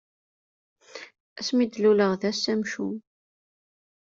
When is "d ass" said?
2.21-2.43